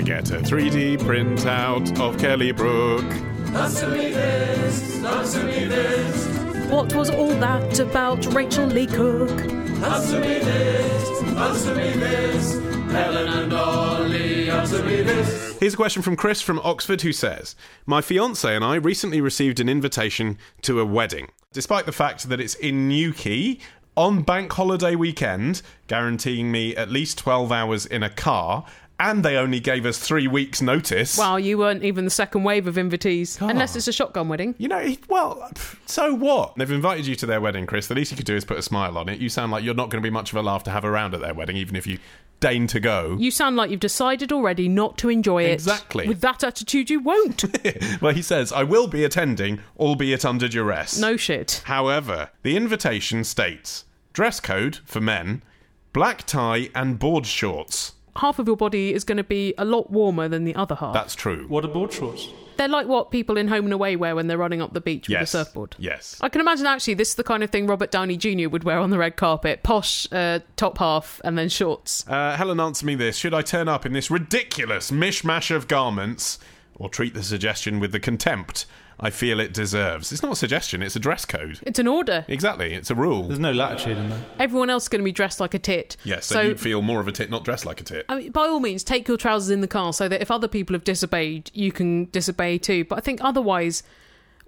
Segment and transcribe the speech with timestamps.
[0.00, 3.04] I get a 3D printout of Kelly Brook.
[3.52, 6.70] Answer me this, answer me this.
[6.70, 9.28] What was all that about Rachael Leigh Cook?
[9.28, 12.58] Answer me this, answer me this.
[12.90, 15.58] Helen and Olly, answer me this.
[15.58, 17.54] Here's a question from Chris from Oxford who says
[17.84, 21.28] My fiance and I recently received an invitation to a wedding.
[21.52, 23.58] Despite the fact that it's in Newquay
[23.98, 28.64] on bank holiday weekend, guaranteeing me at least 12 hours in a car,
[29.00, 31.16] and they only gave us three weeks' notice.
[31.16, 33.40] Wow, you weren't even the second wave of invitees.
[33.40, 34.54] Unless it's a shotgun wedding.
[34.58, 35.50] You know, well,
[35.86, 36.54] so what?
[36.56, 37.88] They've invited you to their wedding, Chris.
[37.88, 39.18] The least you could do is put a smile on it.
[39.18, 41.14] You sound like you're not going to be much of a laugh to have around
[41.14, 41.98] at their wedding, even if you
[42.40, 43.16] deign to go.
[43.18, 45.52] You sound like you've decided already not to enjoy it.
[45.52, 46.06] Exactly.
[46.06, 47.44] With that attitude, you won't.
[48.02, 50.98] well, he says, I will be attending, albeit under duress.
[50.98, 51.62] no shit.
[51.64, 55.42] However, the invitation states dress code for men,
[55.92, 57.92] black tie and board shorts.
[58.16, 60.94] Half of your body is going to be a lot warmer than the other half.
[60.94, 61.46] That's true.
[61.48, 62.28] What are board shorts?
[62.56, 65.08] They're like what people in Home and Away wear when they're running up the beach
[65.08, 65.76] with a surfboard.
[65.78, 66.18] Yes.
[66.20, 68.50] I can imagine actually this is the kind of thing Robert Downey Jr.
[68.50, 69.62] would wear on the red carpet.
[69.62, 72.06] Posh uh, top half and then shorts.
[72.06, 73.16] Uh, Helen, answer me this.
[73.16, 76.38] Should I turn up in this ridiculous mishmash of garments
[76.74, 78.66] or treat the suggestion with the contempt
[79.02, 80.12] I feel it deserves?
[80.12, 81.58] It's not a suggestion, it's a dress code.
[81.62, 82.24] It's an order.
[82.28, 83.24] Exactly, it's a rule.
[83.24, 84.20] There's no latitude in that.
[84.38, 85.96] Everyone else is going to be dressed like a tit.
[86.04, 88.04] Yes, so, So, you'd feel more of a tit, not dressed like a tit.
[88.08, 90.48] I mean, by all means, take your trousers in the car so that if other
[90.48, 92.84] people have disobeyed, you can disobey too.
[92.84, 93.82] But I think otherwise,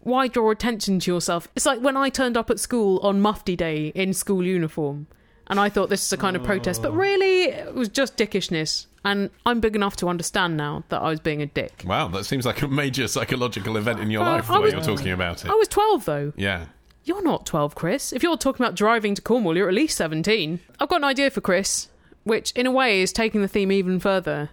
[0.01, 1.49] why draw attention to yourself?
[1.57, 5.07] It's like when I turned up at school on Mufti Day in school uniform,
[5.49, 6.95] and I thought this is a kind of protest, but oh.
[6.95, 8.87] really it was just dickishness.
[9.05, 11.83] And I'm big enough to understand now that I was being a dick.
[11.85, 14.65] Wow, that seems like a major psychological event in your Well, life, the I way
[14.67, 15.51] was- you're talking about it.
[15.51, 16.33] I was 12 though.
[16.37, 16.67] yeah.
[17.05, 18.13] You're not 12, Chris.
[18.13, 20.61] If you're talking about driving to Cornwall, you're at least 17.
[20.79, 21.89] I've got an idea for Chris,
[22.23, 24.51] which in a way is taking the theme even further.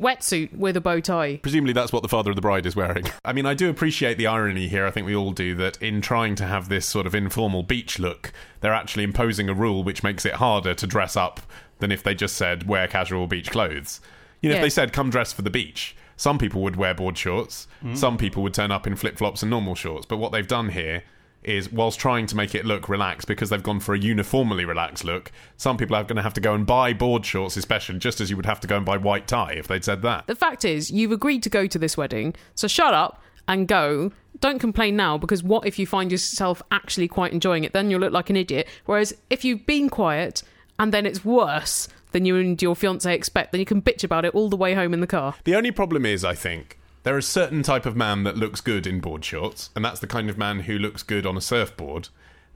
[0.00, 1.36] Wetsuit with a bow tie.
[1.36, 3.04] Presumably, that's what the father of the bride is wearing.
[3.24, 4.86] I mean, I do appreciate the irony here.
[4.86, 7.98] I think we all do that in trying to have this sort of informal beach
[7.98, 11.40] look, they're actually imposing a rule which makes it harder to dress up
[11.80, 14.00] than if they just said wear casual beach clothes.
[14.40, 17.18] You know, if they said come dress for the beach, some people would wear board
[17.18, 17.96] shorts, mm.
[17.96, 20.06] some people would turn up in flip flops and normal shorts.
[20.06, 21.02] But what they've done here
[21.42, 25.04] is, whilst trying to make it look relaxed because they've gone for a uniformly relaxed
[25.04, 28.20] look, some people are going to have to go and buy board shorts, especially just
[28.20, 30.26] as you would have to go and buy white tie if they'd said that.
[30.26, 34.12] The fact is, you've agreed to go to this wedding, so shut up and go.
[34.40, 37.72] Don't complain now because what if you find yourself actually quite enjoying it?
[37.72, 38.68] Then you'll look like an idiot.
[38.84, 40.42] Whereas if you've been quiet
[40.78, 44.24] and then it's worse than you and your fiance expect, then you can bitch about
[44.24, 45.34] it all the way home in the car.
[45.44, 46.77] The only problem is, I think,
[47.08, 49.98] there is a certain type of man that looks good in board shorts, and that's
[49.98, 52.10] the kind of man who looks good on a surfboard.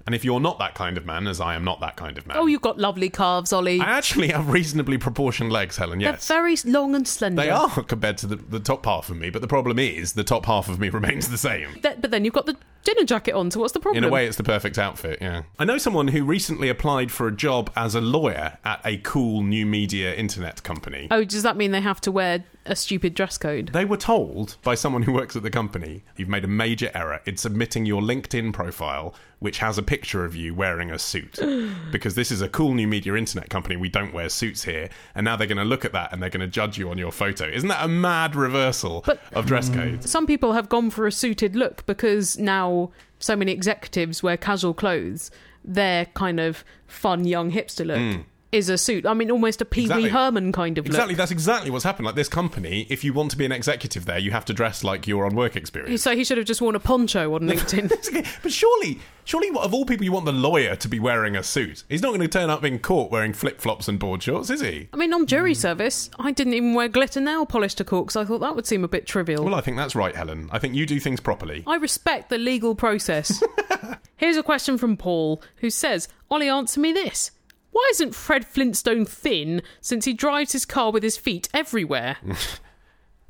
[0.04, 2.26] And if you're not that kind of man, as I am not that kind of
[2.26, 3.80] man, Oh, you've got lovely calves, Olly.
[3.80, 6.00] I actually have reasonably proportioned legs, Helen.
[6.00, 6.28] Yes.
[6.28, 7.40] They're very long and slender.
[7.40, 10.22] They are compared to the, the top half of me, but the problem is the
[10.22, 11.70] top half of me remains the same.
[11.80, 14.02] But then you've got the dinner jacket on, so what's the problem?
[14.02, 15.42] In a way, it's the perfect outfit, yeah.
[15.58, 19.42] I know someone who recently applied for a job as a lawyer at a cool
[19.42, 21.08] new media internet company.
[21.10, 23.70] Oh, does that mean they have to wear a stupid dress code?
[23.72, 27.20] They were told by someone who works at the company, you've made a major error
[27.26, 31.40] in submitting your LinkedIn profile, which has a picture of you wearing a suit.
[31.92, 34.88] because this is a cool new media internet company, we don't wear suits here.
[35.14, 36.98] And now they're going to look at that and they're going to judge you on
[36.98, 37.46] your photo.
[37.46, 40.04] Isn't that a mad reversal But- of dress code?
[40.04, 42.71] Some people have gone for a suited look because now
[43.18, 45.30] so many executives wear casual clothes.
[45.64, 48.24] Their kind of fun young hipster look mm.
[48.52, 49.06] Is a suit.
[49.06, 49.84] I mean, almost a Pee Wee.
[49.86, 50.08] Exactly.
[50.10, 50.90] Herman kind of look.
[50.90, 51.18] Exactly, look.
[51.18, 52.04] that's exactly what's happened.
[52.04, 54.84] Like this company, if you want to be an executive there, you have to dress
[54.84, 56.02] like you're on work experience.
[56.02, 57.90] So he should have just worn a poncho on LinkedIn.
[58.42, 61.84] But surely, surely, of all people, you want the lawyer to be wearing a suit.
[61.88, 64.60] He's not going to turn up in court wearing flip flops and board shorts, is
[64.60, 64.88] he?
[64.92, 65.60] I mean, on jury hmm.
[65.60, 68.66] service, I didn't even wear glitter nail polish to court because I thought that would
[68.66, 69.44] seem a bit trivial.
[69.44, 70.50] Well, I think that's right, Helen.
[70.52, 71.64] I think you do things properly.
[71.66, 73.42] I respect the legal process.
[74.16, 77.30] Here's a question from Paul, who says, Olly, answer me this.
[77.72, 82.16] Why isn't Fred Flintstone thin since he drives his car with his feet everywhere?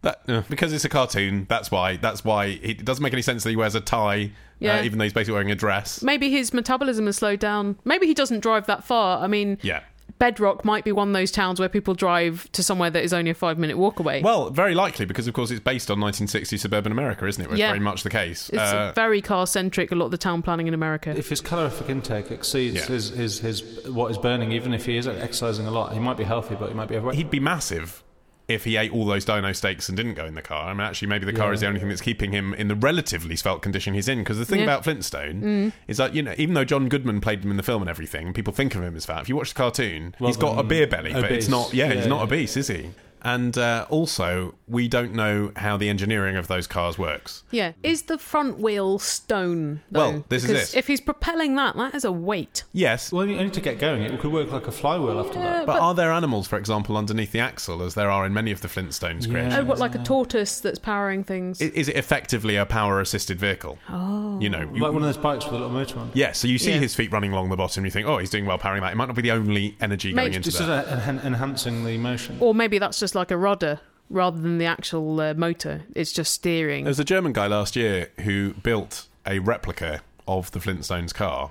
[0.02, 1.46] That uh, because it's a cartoon.
[1.48, 1.96] That's why.
[1.96, 4.80] That's why it doesn't make any sense that he wears a tie, Yeah.
[4.80, 6.02] uh, even though he's basically wearing a dress.
[6.02, 7.78] Maybe his metabolism has slowed down.
[7.84, 9.22] Maybe he doesn't drive that far.
[9.22, 9.82] I mean, Yeah.
[10.22, 13.32] Bedrock might be one of those towns where people drive to somewhere that is only
[13.32, 14.22] a five minute walk away.
[14.22, 17.48] Well, very likely because, of course, it's based on 1960s suburban America, isn't it?
[17.48, 17.66] Where Yeah.
[17.66, 18.48] It's very much the case.
[18.48, 21.10] it's Uh, very car centric, a lot of the town planning in America.
[21.10, 22.86] If his calorific intake exceeds Yeah.
[22.86, 26.16] his, his, his what is burning, even if he is exercising a lot, he might
[26.16, 27.16] be healthy, but he might be overweight.
[27.16, 28.01] he'd be massive
[28.48, 30.68] if he ate all those dino steaks and didn't go in the car.
[30.68, 31.54] I mean, actually, maybe the car Yeah.
[31.54, 34.18] is the only thing that's keeping him in the relatively svelte condition he's in.
[34.18, 34.64] Because the thing Yeah.
[34.64, 37.82] about Flintstone is that, you know, even though John Goodman played him in the film
[37.82, 40.36] and everything, and people think of him as fat, if you watch the cartoon, he's
[40.36, 42.24] got a um, beer belly, but it's not, yeah, he's not yeah.
[42.24, 42.90] obese, is he?
[43.24, 47.44] And uh, also, we don't know how the engineering of those cars works.
[47.50, 47.72] Yeah.
[47.82, 49.82] Is the front wheel stone?
[49.90, 50.10] Though?
[50.10, 50.76] Well, this is it.
[50.76, 52.64] If he's propelling that, that is a weight.
[52.72, 55.66] Yes, Well, only to get going, it could work like a flywheel after that.
[55.66, 58.62] but, are there animals, for example, underneath the axle, as there are in many of
[58.62, 59.54] the Flintstones creations?
[59.54, 61.60] Oh, what, like a tortoise that's powering things?
[61.60, 63.78] I- Is it effectively a power-assisted vehicle?
[63.90, 66.10] Oh, you know, you- Like one of those bikes with a little motor on.
[66.14, 66.32] yeah.
[66.32, 66.78] So you see Yeah.
[66.78, 68.92] his feet running along the bottom, you think, oh, he's doing well powering that.
[68.92, 70.86] It might not be the only energy going Maybe- into Just that.
[70.86, 72.38] sort of enhancing the motion.
[72.40, 73.80] or maybe that's just like a rudder
[74.12, 75.82] rather than the actual uh, motor.
[75.96, 76.84] It's just steering.
[76.84, 81.50] There was a German guy last year who built a replica of the Flintstones car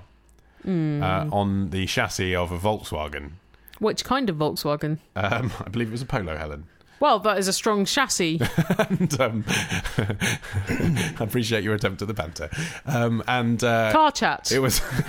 [0.62, 1.02] Hmm.
[1.02, 3.32] uh, on the chassis of a Volkswagen.
[3.80, 4.98] Which kind of Volkswagen?
[5.16, 6.66] Um, I believe it was a Polo, Helen.
[7.00, 8.40] Well, that is a strong chassis.
[8.78, 9.44] and um,
[9.98, 12.48] I appreciate your attempt at the banter.
[12.86, 14.52] Um, and uh, Car chat.
[14.52, 14.80] it was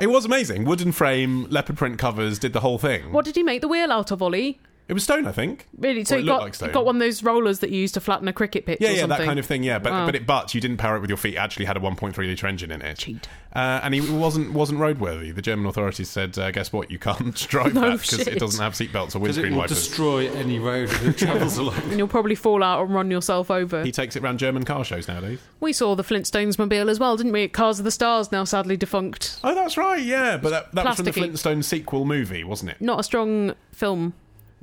[0.00, 0.64] it was amazing.
[0.64, 3.12] Wooden frame, leopard print covers, did the whole thing.
[3.12, 4.60] What did he make the wheel out of, Olly?
[4.86, 5.66] It was stone, I think.
[5.78, 6.04] Really?
[6.04, 6.72] So Well, it got, like stone.
[6.72, 8.92] got one of those rollers that you use to flatten a cricket pitch Yeah, or
[8.92, 9.18] yeah, something.
[9.18, 9.62] that kind of thing.
[9.62, 10.04] Yeah, but Wow.
[10.06, 11.34] but it but you didn't power it with your feet.
[11.34, 12.98] It actually had a 1.3 liter engine in it.
[12.98, 13.26] Cheat.
[13.56, 15.34] Uh, and he wasn't wasn't roadworthy.
[15.34, 16.90] The German authorities said, uh, "Guess what?
[16.90, 19.60] You can't drive No that because it doesn't have seatbelts or Because it windscreen will
[19.60, 21.76] wipers." destroy any road that it travels along.
[21.84, 23.84] And you'll probably fall out and run yourself over.
[23.84, 25.38] He takes it around German car shows nowadays.
[25.60, 27.48] We saw the Flintstones mobile as well, didn't we?
[27.48, 29.38] Cars of the Stars, now sadly defunct.
[29.44, 30.02] Oh, that's right.
[30.02, 31.30] Yeah, but that, that was from the Plasticky.
[31.32, 32.80] Flintstones sequel movie, wasn't it?
[32.82, 34.12] Not a strong film.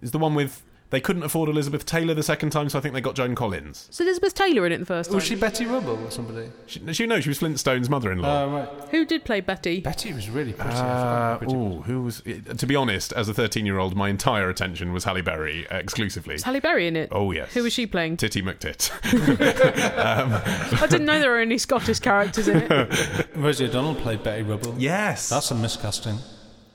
[0.01, 2.93] It's the one with they couldn't afford Elizabeth Taylor the second time, so I think
[2.93, 3.85] they got Joan Collins.
[3.87, 5.15] Was Elizabeth Taylor in it the first time?
[5.15, 6.49] Was she Betty Rubble or somebody?
[6.67, 8.43] She, she no, she was Flintstone's mother-in-law.
[8.43, 8.89] Oh, right.
[8.89, 9.79] Who did play Betty?
[9.79, 10.69] Betty was really pretty.
[10.75, 11.53] Uh, forgot pretty.
[11.55, 12.21] ooh, who was?
[12.57, 16.33] To be honest, as a thirteen-year-old, my entire attention was Halle Berry uh, exclusively.
[16.33, 17.07] Was Halle Berry in it?
[17.13, 17.53] Oh yes.
[17.53, 18.17] Who was she playing?
[18.17, 18.91] Titty McTit.
[20.81, 23.27] I didn't know there were any Scottish characters in it.
[23.37, 24.75] Rosie O'Donnell played Betty Rubble.
[24.77, 25.29] yes.
[25.29, 26.17] That's a miscasting.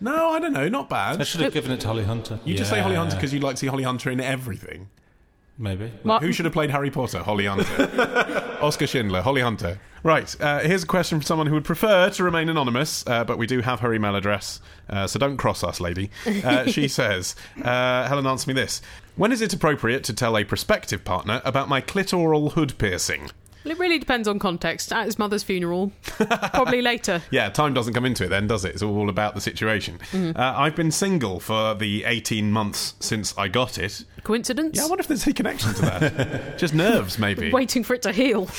[0.01, 1.21] No, I don't know, not bad.
[1.21, 2.39] I should have given it to Holly Hunter.
[2.45, 4.89] You just say Holly Hunter because you'd like to see Holly Hunter in everything.
[5.59, 5.91] Maybe.
[6.05, 7.21] Mar- Who should have played Harry Potter?
[7.21, 8.59] Holly Hunter.
[8.61, 9.81] Oscar Schindler, Holly Hunter.
[10.03, 13.39] Right, uh, here's a question from someone who would prefer to remain anonymous, uh, but
[13.39, 14.61] we do have her email address,
[14.91, 16.11] uh, so don't cross us, lady.
[16.27, 18.83] Uh, she says, uh, Helen, answer me this.
[19.17, 23.31] When is it appropriate to tell a prospective partner about my clitoral hood piercing?
[23.71, 24.93] It really depends on context.
[24.93, 27.23] At his mother's funeral, probably later.
[27.31, 28.75] Yeah, time doesn't come into it then, does it?
[28.75, 29.99] It's all about the situation.
[30.15, 34.05] Uh, I've been single for the 18 months since I got it.
[34.23, 34.77] Coincidence?
[34.77, 36.59] Yeah, I wonder if there's any connection to that.
[36.59, 37.53] Just nerves, maybe.
[37.53, 38.49] Waiting for it to heal.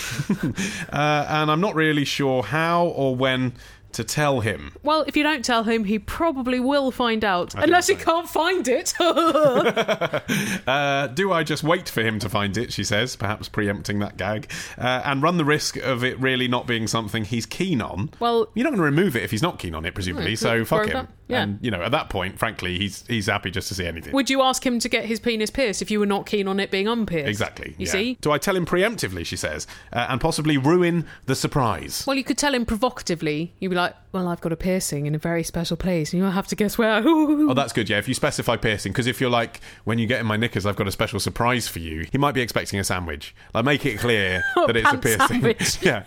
[0.90, 3.54] Uh, and I'm not really sure how or when
[3.94, 4.74] to tell him.
[4.84, 7.56] Well, if you don't tell him, he probably will find out.
[7.56, 8.94] Unless he can't find it.
[10.68, 14.18] Uh, do I just wait for him to find it, she says, perhaps preempting that
[14.18, 18.10] gag, uh, and run the risk of it really not being something he's keen on?
[18.20, 20.66] well, You're not going to remove it if he's not keen on it, presumably, so
[20.66, 21.08] fuck him.
[21.28, 21.44] yeah.
[21.44, 24.14] And, you know, at that point, frankly, he's he's happy just to see anything.
[24.14, 26.60] would you ask him to get his penis pierced if you were not keen on
[26.60, 27.28] it being unpierced?
[27.28, 27.76] Exactly.
[27.78, 27.92] You yeah.
[27.92, 28.18] see?
[28.22, 32.04] Do I tell him preemptively, she says, uh, and possibly ruin the surprise?
[32.06, 33.54] Well, you could tell him provocatively.
[33.60, 36.32] You'd be like, "Well, I've got a piercing in a very special place, and you'll
[36.32, 37.04] have to guess where."
[37.48, 37.98] Oh, that's good, yeah.
[37.98, 40.76] If you specify piercing, because if you're like, when you get in my knickers, I've
[40.76, 43.34] got a special surprise for you, he might be expecting a sandwich.
[43.54, 45.42] Like, make it clear that it's a piercing.
[45.88, 46.04] yeah,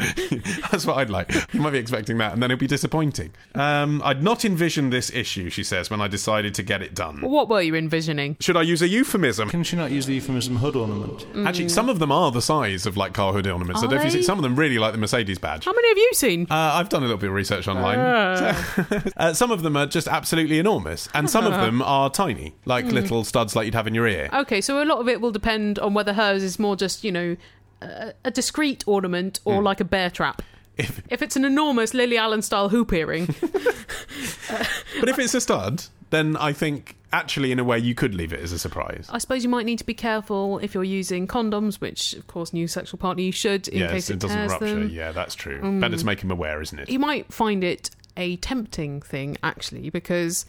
[0.71, 1.31] that's what I'd like.
[1.51, 3.33] He might be expecting that, and then it'll be disappointing.
[3.55, 7.21] Um, I'd not envisioned this issue, she says, when I decided to get it done.
[7.21, 8.37] what were you envisioning?
[8.41, 9.49] Should I use a euphemism?
[9.49, 11.27] Can she not use the euphemism hood ornament?
[11.47, 13.83] Actually, some of them are the size of like car hood ornaments.
[13.83, 15.65] I Are don't if you see, some of them really like the Mercedes badge.
[15.65, 16.47] How many have you seen?
[16.51, 17.99] Uh, I've done a little bit of research online.
[19.17, 22.87] uh, some of them are just absolutely enormous, and some of them are tiny, like
[22.87, 24.29] little studs like you'd have in your ear.
[24.33, 27.13] Okay, so a lot of it will depend on whether hers is more just, you
[27.13, 27.37] know,
[27.83, 30.43] a, a discreet ornament or like a bear trap.
[30.77, 35.85] If, If it's an enormous Lily Allen style hoop earring, but if it's a stud,
[36.11, 39.09] then I think actually, in a way, you could leave it as a surprise.
[39.11, 42.53] I suppose you might need to be careful if you're using condoms, which, of course,
[42.53, 44.67] new sexual partner you should in yes, case it, it, doesn't tears rupture.
[44.67, 44.89] them.
[44.91, 45.81] Yeah, that's true.
[45.81, 46.91] Better to make him aware, isn't it?
[46.91, 50.47] You might find it a tempting thing, actually, because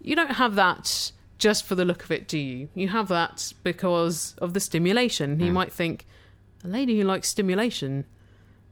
[0.00, 2.68] you don't have that just for the look of it, do you?
[2.74, 5.36] You have that because of the stimulation.
[5.36, 5.44] Hmm.
[5.44, 6.06] You might think,
[6.64, 8.06] a lady who likes stimulation,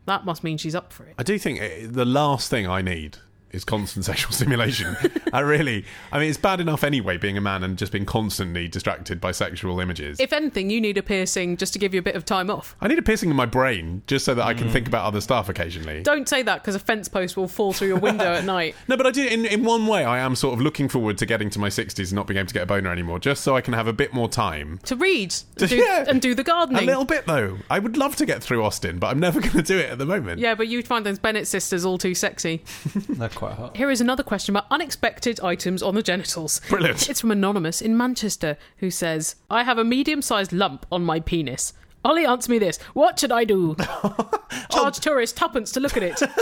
[0.06, 1.14] that must mean she's up for it.
[1.18, 3.18] I do think uh, the last thing I need
[3.54, 4.96] is constant sexual stimulation.
[5.32, 8.68] I really, I mean, it's bad enough anyway being a man and just being constantly
[8.68, 10.20] distracted by sexual images.
[10.20, 12.76] If anything, you need a piercing just to give you a bit of time off.
[12.80, 14.72] I need a piercing in my brain just so that I can mm.
[14.72, 16.02] think about other stuff occasionally.
[16.02, 18.74] Don't say that because a fence post will fall through your window at night.
[18.88, 19.26] No, but I do.
[19.26, 21.98] In, in one way, I am sort of looking forward to getting to my 60s
[21.98, 23.92] and not being able to get a boner anymore, just so I can have a
[23.92, 24.78] bit more time.
[24.84, 26.04] To read and do, Yeah.
[26.08, 26.82] and do the gardening.
[26.82, 27.58] A little bit, though.
[27.70, 29.98] I would love to get through Austen, but I'm never going to do it at
[29.98, 30.40] the moment.
[30.40, 32.62] Yeah, but you'd find those Bennet sisters all too sexy.
[33.08, 33.76] They're quite hot.
[33.76, 36.60] Here is another question about unexpected items on the genitals.
[36.68, 37.08] Brilliant.
[37.08, 41.20] It's from Anonymous in Manchester who says, I have a medium sized lump on my
[41.20, 41.72] penis.
[42.04, 42.78] Olly, answer me this.
[42.92, 43.76] What should I do?
[44.70, 46.22] Charge tourists tuppence to look at it.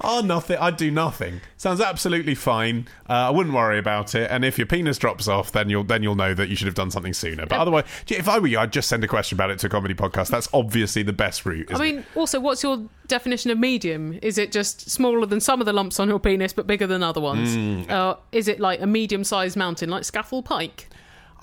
[0.00, 0.58] Oh, nothing.
[0.58, 1.40] I'd do nothing.
[1.58, 2.88] Sounds absolutely fine.
[3.08, 4.28] Uh, I wouldn't worry about it.
[4.28, 6.74] And if your penis drops off, then you'll then you'll know that you should have
[6.74, 7.46] done something sooner.
[7.46, 9.70] But otherwise, if I were you, I'd just send a question about it to a
[9.70, 10.28] comedy podcast.
[10.28, 11.70] That's obviously the best route.
[11.70, 11.94] I Isn't it?
[11.94, 14.18] mean, also, what's your definition of medium?
[14.22, 17.04] Is it just smaller than some of the lumps on your penis but bigger than
[17.04, 17.56] other ones?
[17.56, 17.88] Mm.
[17.88, 20.88] Uh, is it like a medium sized mountain, like Scafell Pike?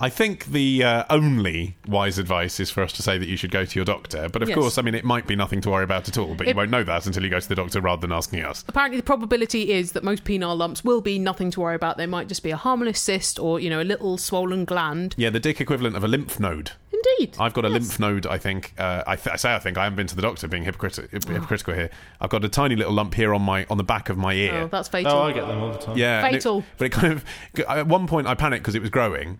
[0.02, 3.52] I think the uh, only wise advice is for us to say that you should
[3.52, 4.28] go to your doctor.
[4.28, 4.58] But of Yes.
[4.58, 6.34] course, I mean, it might be nothing to worry about at all.
[6.34, 8.64] But you won't know that until you go to the doctor rather than asking us.
[8.66, 11.98] Apparently, the probability is that most penile lumps will be nothing to worry about.
[11.98, 15.14] They might just be a harmless cyst or, you know, a little swollen gland.
[15.16, 16.72] Yeah, the dick equivalent of a lymph node.
[16.92, 17.36] Indeed.
[17.38, 18.26] I've got a lymph node.
[18.26, 18.74] I think.
[18.78, 21.10] Uh, I, th- I say I think I haven't been to the doctor, being hypocriti-
[21.10, 21.90] hypocritical here.
[22.20, 24.62] I've got a tiny little lump here on my on the back of my ear.
[24.62, 25.12] Oh, that's fatal.
[25.12, 25.96] Oh, I get them all the time.
[25.96, 26.64] Yeah, and it- Fatal.
[26.78, 27.24] but it kind of
[27.68, 29.38] at one point I panicked because it was growing,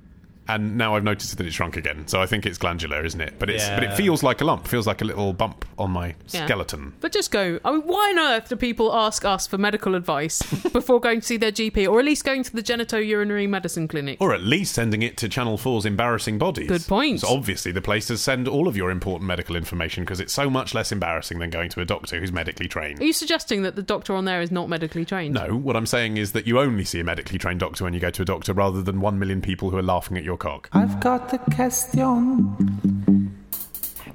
[0.48, 2.06] and now I've noticed that it shrunk again.
[2.08, 3.34] So I think it's glandular, isn't it?
[3.38, 4.66] But it's but it feels like a lump.
[4.66, 6.44] Feels like a little bump on my Yeah.
[6.46, 6.92] skeleton.
[7.00, 7.60] But just go.
[7.64, 11.26] I mean, why on earth do people ask us for medical advice before going to
[11.26, 14.18] see their GP or at least going to the genitourinary medicine clinic?
[14.20, 16.68] Or at least sending it to Channel 4's Embarrassing Bodies.
[16.68, 17.16] Good point.
[17.16, 20.50] It's obviously the place to send all of your important medical information because it's so
[20.50, 23.00] much less embarrassing than going to a doctor who's medically trained.
[23.00, 25.34] Are you suggesting that the doctor on there is not medically trained?
[25.34, 28.00] No, what I'm saying is that you only see a medically trained doctor when you
[28.00, 30.68] go to a doctor rather than one million people who are laughing at your cock.
[30.72, 32.82] I've got a question.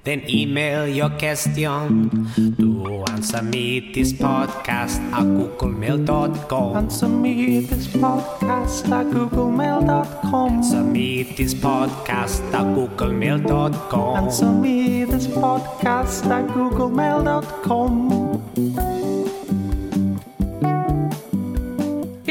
[0.08, 6.78] Then email your question to answer me this podcast at googlemail.com.
[6.78, 10.56] Answer me this podcast at googlemail.com.
[10.56, 14.16] Answer me this podcast at googlemail.com.
[14.16, 18.97] Answer me this podcast at googlemail.com.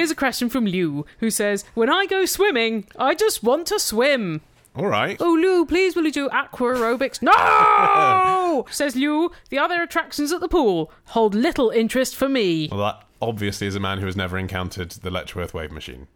[0.07, 3.81] Here's a question from Liu, who says, When I go swimming, I just want to
[3.81, 4.41] swim.
[4.77, 5.17] All right.
[5.19, 7.21] Oh, Liu, please will you do aqua aerobics?
[7.23, 8.67] No!
[8.71, 9.33] says Liu.
[9.51, 12.69] The other attractions at the pool hold little interest for me.
[12.71, 16.07] Well, that obviously is a man who has never encountered the Letchworth wave machine.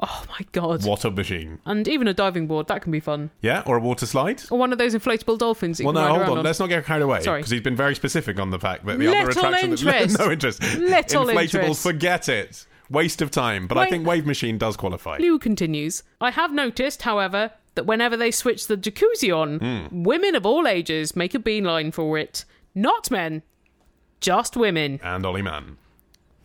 [0.00, 0.84] Oh my god.
[0.84, 1.58] What a machine.
[1.64, 3.30] And even a diving board, that can be fun.
[3.40, 4.42] Yeah, or a water slide?
[4.50, 6.44] Or one of those inflatable dolphins Well, no, hold around on.
[6.44, 7.22] Let's not get carried away.
[7.22, 7.40] Sorry.
[7.40, 9.70] Because he's been very specific on the fact that the other attraction...
[9.72, 10.18] interest.
[10.18, 10.62] no interest.
[10.62, 11.82] Little Inflatables, interest.
[11.82, 12.66] forget it.
[12.90, 13.66] Waste of time.
[13.66, 15.18] But I think wave machine does qualify.
[15.18, 16.02] Liu continues.
[16.20, 20.02] I have noticed, however, that whenever they switch the jacuzzi on, Hmm.
[20.02, 22.44] women of all ages make a beeline for it.
[22.74, 23.42] Not men,
[24.20, 25.00] just women.
[25.02, 25.76] And Olly Mann.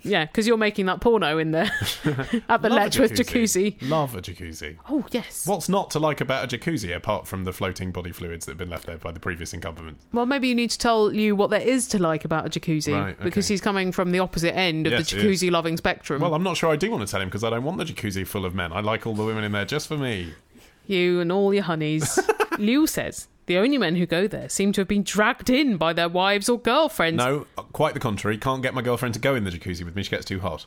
[0.03, 1.72] Yeah, because you're making that porno in there
[2.50, 3.77] at the Love a Letchworth jacuzzi.
[3.89, 4.77] Love a jacuzzi.
[4.89, 5.48] Oh, yes.
[5.48, 8.57] What's not to like about a jacuzzi apart from the floating body fluids that have
[8.57, 9.98] been left there by the previous incumbent?
[10.12, 12.93] Well, maybe you need to tell you what there is to like about a jacuzzi.
[12.93, 13.24] Right, okay.
[13.24, 16.22] Because he's coming from the opposite end of Yes, the jacuzzi loving spectrum.
[16.22, 17.86] Well, I'm not sure I do want to tell him because I don't want the
[17.86, 18.74] jacuzzi full of men.
[18.74, 20.33] I like all the women in there just for me.
[20.86, 22.19] You and all your honeys.
[22.60, 25.93] Liu says the only men who go there seem to have been dragged in by
[25.93, 27.17] their wives or girlfriends.
[27.17, 28.38] No, quite the contrary.
[28.38, 30.03] Can't get my girlfriend to go in the jacuzzi with me.
[30.03, 30.65] She gets too hot.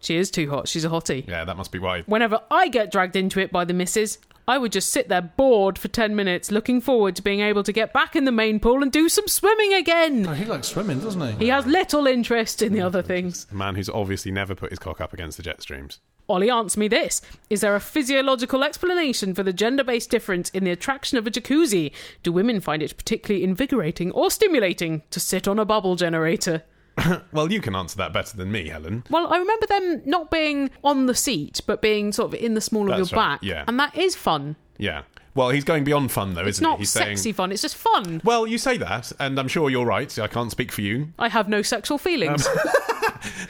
[0.00, 0.68] She is too hot.
[0.68, 1.26] She's a hottie.
[1.26, 2.02] Yeah, that must be why.
[2.02, 5.76] Whenever I get dragged into it by the missus, I would just sit there bored
[5.76, 8.80] for 10 minutes, looking forward to being able to get back in the main pool
[8.82, 10.24] and do some swimming again.
[10.24, 11.46] Oh, he likes swimming, doesn't he?
[11.46, 13.48] He has little interest in the other things.
[13.50, 15.98] A man who's obviously never put his cock up against the jet streams.
[16.28, 17.22] Olly, answer me this.
[17.50, 21.30] Is there a physiological explanation for the gender based difference in the attraction of a
[21.30, 21.92] jacuzzi?
[22.22, 26.62] Do women find it particularly invigorating or stimulating to sit on a bubble generator?
[27.32, 29.04] Well, you can answer that better than me, Helen.
[29.10, 32.60] Well, I remember them not being on the seat, but being sort of in the
[32.60, 33.40] small of That's your right, back.
[33.42, 33.64] yeah.
[33.68, 34.56] And that is fun.
[34.78, 35.02] Yeah.
[35.34, 36.82] Well, he's going beyond fun, though, It's isn't not he?
[36.82, 37.34] He's sexy saying.
[37.34, 38.22] fun, it's just fun.
[38.24, 40.18] Well, you say that, and I'm sure you're right.
[40.18, 41.08] I can't speak for you.
[41.18, 42.48] I have no sexual feelings.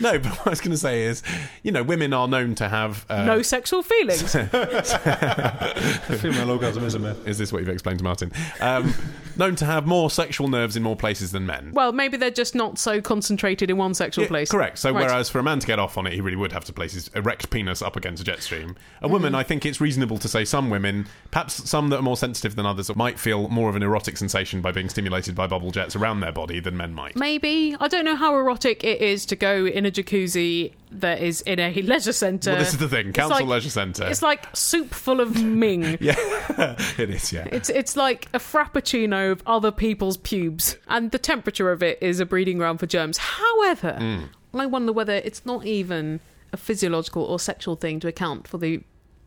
[0.01, 1.23] No, but what I was going to say is,
[1.63, 3.05] you know, women are known to have.
[3.11, 4.33] Uh, no sexual feelings.
[6.21, 7.27] Female orgasm is a myth.
[7.27, 8.33] Is this what you've explained to Martin?
[8.61, 8.95] Um,
[9.39, 11.71] known to have more sexual nerves in more places than men.
[11.73, 14.51] well, maybe they're just not so concentrated in one sexual Yeah, place.
[14.51, 14.79] Correct.
[14.79, 15.07] So, Right.
[15.07, 16.93] whereas for a man to get off on it, he really would have to place
[16.95, 18.77] his erect penis up against a jet stream.
[19.03, 19.37] A woman, Mm-hmm.
[19.41, 22.67] I think it's reasonable to say some women, perhaps some that are more sensitive than
[22.67, 26.21] others, might feel more of an erotic sensation by being stimulated by bubble jets around
[26.21, 27.17] their body than men might.
[27.17, 27.77] Maybe.
[27.81, 31.59] I don't know how erotic it is to go in a jacuzzi that is in
[31.59, 32.51] a leisure centre.
[32.51, 33.13] Well, this is the thing.
[33.13, 34.07] Council like- Leisure Centre.
[34.07, 35.83] It's like soup full of Ming.
[36.01, 36.15] yeah,
[36.99, 37.33] it is.
[37.33, 37.47] Yeah.
[37.51, 42.21] It's it's like a frappuccino of other people's pubes, and the temperature of it is
[42.21, 43.19] a breeding ground for germs.
[43.19, 44.29] However, Mm.
[44.55, 46.21] I wonder whether it's not even
[46.53, 48.83] a physiological or sexual thing to account for the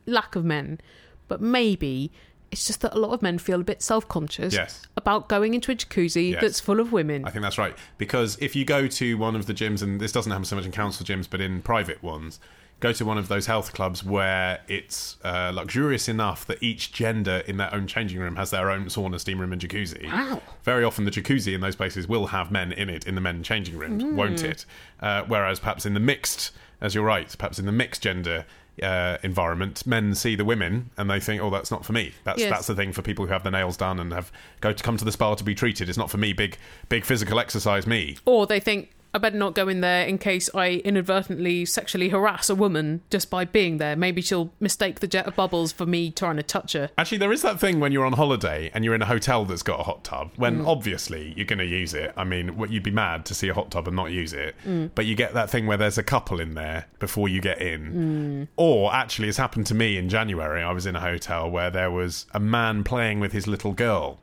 [0.08, 0.80] lack of men,
[1.28, 2.12] but maybe
[2.52, 4.82] It's just that a lot of men feel a bit self conscious Yes.
[4.98, 6.42] about going into a jacuzzi Yes.
[6.42, 7.26] that's full of women.
[7.26, 7.76] I think that's right.
[7.98, 10.66] Because if you go to one of the gyms, and this doesn't happen so much
[10.66, 12.40] in council gyms, but in private ones,
[12.80, 17.44] go to one of those health clubs where it's uh, luxurious enough that each gender
[17.46, 20.06] in their own changing room has their own sauna, steam room, and jacuzzi.
[20.10, 20.42] Wow.
[20.64, 23.44] Very often, the jacuzzi in those places will have men in it in the men
[23.44, 24.66] changing rooms, won't it?
[25.02, 28.46] Uh, whereas perhaps in the mixed, as you're right, perhaps in the mixed gender.
[28.82, 32.40] Uh, environment, men see the women and they think, "Oh, that's not for me." That's
[32.40, 32.50] Yes.
[32.50, 34.32] that's the thing for people who have their nails done and have
[34.62, 35.90] go to come to the spa to be treated.
[35.90, 36.34] It's not for me.
[36.34, 36.58] Big
[36.88, 37.86] big physical exercise.
[37.86, 38.18] Me.
[38.26, 42.50] Or they think, I better not go in there in case I inadvertently sexually harass
[42.50, 43.96] a woman just by being there.
[43.96, 46.90] Maybe she'll mistake the jet of bubbles for me trying to touch her.
[46.98, 49.64] Actually, there is that thing when you're on holiday and you're in a hotel that's
[49.64, 50.32] got a hot tub.
[50.36, 50.68] When mm.
[50.68, 52.14] obviously you're going to use it.
[52.16, 54.56] I mean, what- you'd be mad to see a hot tub and not use it.
[54.66, 54.92] Mm.
[54.94, 58.48] But you get that thing where there's a couple in there before you get in.
[58.48, 58.48] Mm.
[58.58, 60.62] Or actually, it's happened to me in January.
[60.62, 64.20] I was in a hotel where there was a man playing with his little girl,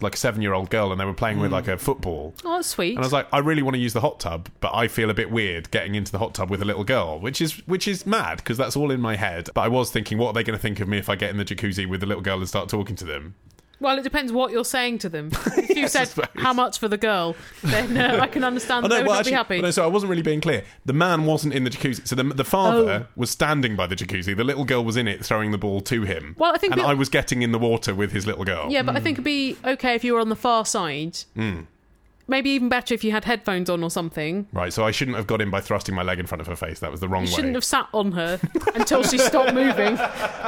[0.00, 1.54] like a seven-year-old girl, and they were playing with hmm.
[1.54, 2.34] like a football.
[2.44, 2.90] Oh, that's sweet.
[2.90, 5.10] And I was like, I really want to use the hot tub, but I feel
[5.10, 7.86] a bit weird getting into the hot tub with a little girl, which is which
[7.86, 9.50] is mad because that's all in my head.
[9.54, 11.30] But I was thinking, what are they going to think of me if I get
[11.30, 13.34] in the jacuzzi with the little girl and start talking to them?
[13.84, 15.30] Well, it depends what you're saying to them.
[15.56, 16.42] If you Yes, I said suppose.
[16.42, 19.32] how much for the girl, then uh, I can understand that they would not be
[19.32, 19.60] happy.
[19.60, 20.64] no, so I wasn't really being clear.
[20.84, 22.06] The man wasn't in the jacuzzi.
[22.06, 23.06] So the, the father Oh.
[23.16, 24.36] was standing by the jacuzzi.
[24.36, 26.34] The little girl was in it, throwing the ball to him.
[26.38, 28.70] Well, I think and I was getting in the water with his little girl.
[28.70, 31.18] Yeah, but I think it'd be okay if you were on the far side.
[32.26, 34.46] Maybe even better if you had headphones on or something.
[34.52, 36.56] Right, so I shouldn't have got in by thrusting my leg in front of her
[36.56, 36.80] face.
[36.80, 37.34] That was the wrong You way.
[37.36, 38.40] shouldn't have sat on her
[38.74, 39.96] until she stopped moving.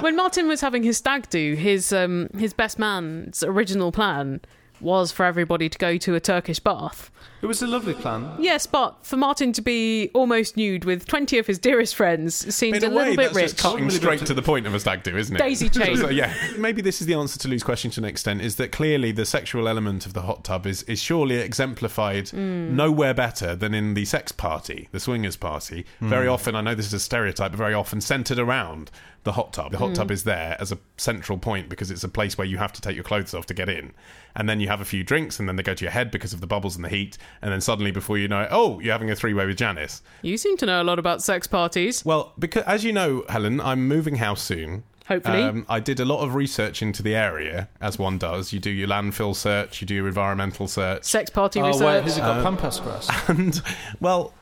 [0.01, 4.41] When Martin was having his stag do, his um, his best man's original plan
[4.81, 7.11] was for everybody to go to a Turkish bath.
[7.43, 8.31] It was a lovely plan.
[8.39, 12.77] Yes, but for Martin to be almost nude with twenty of his dearest friends seemed
[12.77, 13.45] In a a little way, bit that's rich.
[13.53, 14.27] just cutting Really straight good.
[14.27, 15.39] to the point of a stag do, isn't it?
[15.39, 15.97] Daisy chain.
[15.97, 18.41] So, yeah, maybe this is the answer to Lou's question to an extent.
[18.41, 22.71] Is that clearly the sexual element of the hot tub is is surely exemplified mm.
[22.71, 25.85] nowhere better than in the sex party, the swingers party.
[26.01, 26.33] Very mm.
[26.33, 28.91] often, I know this is a stereotype, but very often centered around
[29.27, 29.73] the hot tub.
[29.73, 32.59] The hot tub is there as a central point because it's a place where you
[32.59, 33.93] have to take your clothes off to get in,
[34.37, 36.33] and then you have a few drinks, and then they go to your head because
[36.33, 38.93] of the bubbles and the heat, and then suddenly, before you know it, oh, you're
[38.93, 40.01] having a three way with Janice.
[40.23, 42.05] You seem to know a lot about sex parties.
[42.05, 44.85] Well, because as you know, Helen, I'm moving house soon.
[45.09, 45.43] Hopefully.
[45.43, 48.53] Um, I did a lot of research into the area, as one does.
[48.53, 52.05] You do your landfill search, you do your environmental search, Sex party Oh, wait, research.
[52.05, 53.09] has it got pampas grass?
[53.29, 53.61] and
[54.01, 54.35] well,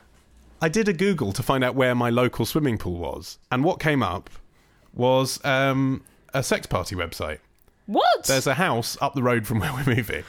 [0.61, 3.79] I did a Google to find out where my local swimming pool was, and what
[3.79, 4.29] came up
[4.95, 6.03] was um,
[6.33, 7.39] a sex party website.
[7.85, 8.25] what?
[8.25, 10.23] There's a house up the road from where we're moving,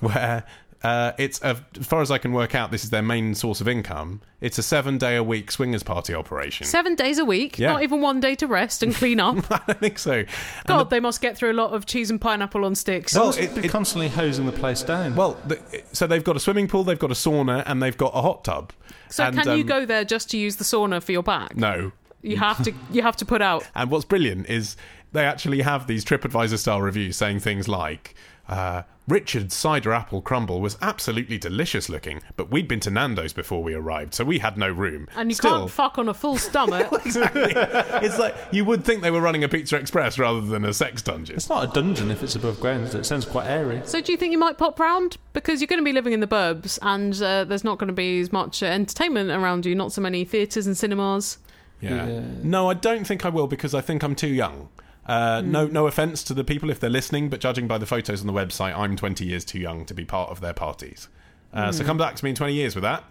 [0.00, 0.44] where.
[0.84, 2.72] Uh, it's uh, as far as I can work out.
[2.72, 4.20] This is their main source of income.
[4.40, 6.66] It's a seven-day-a-week swingers party operation.
[6.66, 7.68] Seven days a week, Yeah.
[7.74, 9.36] not even one day to rest and clean up.
[9.52, 10.12] I don't think so.
[10.14, 10.26] And
[10.66, 13.14] God, they must get through a lot of cheese and pineapple on sticks.
[13.14, 15.14] Well, Must it- it- constantly hosing the place down.
[15.14, 15.60] Well, the,
[15.92, 18.42] so they've got a swimming pool, they've got a sauna, and they've got a hot
[18.42, 18.72] tub.
[19.08, 21.56] so and, can you um, go there just to use the sauna for your back?
[21.56, 21.92] No.
[22.22, 22.72] You have to.
[22.90, 23.68] You have to put out.
[23.74, 24.76] And what's brilliant is
[25.12, 28.14] they actually have these TripAdvisor style reviews saying things like.
[28.48, 33.62] Uh, Richard's cider apple crumble was absolutely delicious looking, but we'd been to Nando's before
[33.62, 35.08] we arrived, so we had no room.
[35.16, 36.88] And you Still, can't fuck on a full stomach.
[37.04, 37.52] exactly.
[37.56, 41.02] it's like you would think they were running a Pizza Express rather than a sex
[41.02, 41.34] dungeon.
[41.36, 42.86] it's not a dungeon if it's above ground.
[42.86, 42.94] it?
[42.94, 43.82] It sounds quite airy.
[43.84, 46.20] so do you think you might pop round because you're going to be living in
[46.20, 49.74] the burbs and uh, there's not going to be as much uh, entertainment around you?
[49.74, 51.38] Not so many theatres and cinemas.
[51.82, 52.06] Yeah.
[52.06, 52.20] Yeah.
[52.42, 54.68] No, I don't think I will because I think I'm too young.
[55.06, 58.20] Uh, No, no offense to the people if they're listening, but judging by the photos
[58.20, 61.08] on the website, I'm 20 years too young to be part of their parties.
[61.52, 63.02] Uh, So come back to me in 20 years with that,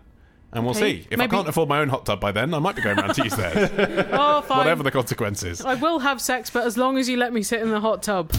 [0.54, 1.00] and we'll Okay.
[1.02, 1.08] see.
[1.12, 2.98] If Maybe- I can't afford my own hot tub by then, I might be going
[2.98, 3.70] around to use theirs,
[4.14, 4.58] Oh, fine.
[4.60, 5.66] whatever the consequences.
[5.66, 8.02] I will have sex, but as long as you let me sit in the hot
[8.04, 8.32] tub.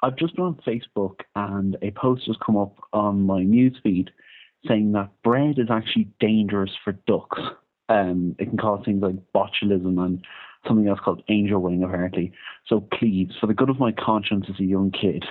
[0.01, 4.08] I've just been on Facebook and a post has come up on my newsfeed
[4.67, 7.41] saying that bread is actually dangerous for ducks.
[7.89, 10.26] Um, it can cause things like botulism and
[10.67, 12.32] something else called angel wing, apparently.
[12.67, 15.26] So please, for the good of my conscience as a young kid,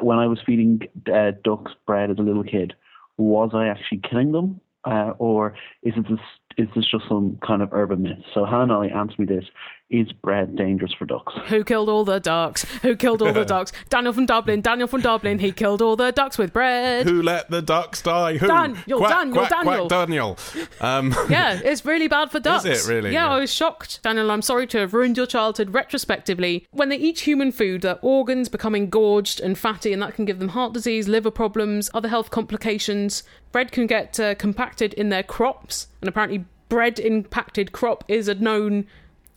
[0.00, 2.74] when I was feeding uh, ducks bread as a little kid,
[3.16, 4.60] was I actually killing them?
[4.84, 6.20] Uh, or is it this,
[6.56, 8.18] is this just some kind of urban myth?
[8.32, 9.44] So Hannah, answer me this:
[9.90, 11.32] Is bread dangerous for ducks?
[11.48, 12.62] Who killed all the ducks?
[12.82, 13.72] Who killed all the ducks?
[13.88, 14.60] Daniel from Dublin.
[14.60, 15.38] Daniel from Dublin.
[15.38, 17.06] He killed all the ducks with bread.
[17.06, 18.36] Who let the ducks die?
[18.36, 18.46] Who?
[18.46, 19.88] Daniel, quack, Daniel, quack, Daniel.
[19.88, 20.38] Quack, Daniel.
[20.82, 22.64] Um, Yeah, it's really bad for ducks.
[22.66, 23.12] Is it really?
[23.14, 23.32] Yeah, Yeah.
[23.36, 24.02] I was shocked.
[24.02, 26.66] Daniel, I'm sorry to have ruined your childhood retrospectively.
[26.70, 30.38] When they eat human food, their organs become engorged and fatty, and that can give
[30.38, 33.22] them heart disease, liver problems, other health complications.
[33.52, 38.34] Bread can get uh, compacted in their crops, and apparently, bread impacted crop is a
[38.34, 38.86] known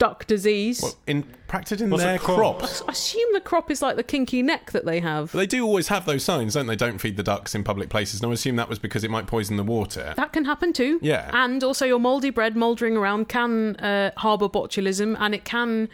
[0.02, 0.96] duck disease.
[1.06, 2.58] impacted in What's a their crop?
[2.58, 2.82] crops.
[2.88, 5.30] I assume the crop is like the kinky neck that they have.
[5.30, 6.74] But they do always have those signs, don't they?
[6.74, 8.20] Don't feed the ducks in public places.
[8.20, 10.12] And I assume that was because it might poison the water.
[10.16, 10.98] That can happen too.
[11.02, 11.30] Yeah.
[11.32, 15.88] And also, your mouldy bread mouldering around can uh, harbour botulism and it can